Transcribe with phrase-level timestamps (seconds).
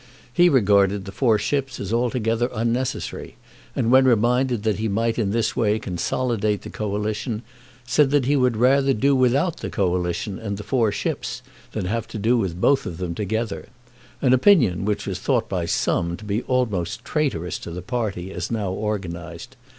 [0.33, 3.35] He regarded the four ships as altogether unnecessary,
[3.75, 7.43] and when reminded that he might in this way consolidate the Coalition,
[7.85, 11.43] said that he would rather do without the Coalition and the four ships
[11.73, 13.67] than have to do with both of them together,
[14.23, 18.49] an opinion which was thought by some to be almost traitorous to the party as
[18.49, 19.55] now organised.